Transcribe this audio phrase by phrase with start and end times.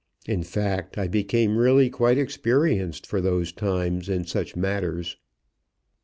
[0.25, 5.15] In fact, I became really quite experienced for those times in such matters.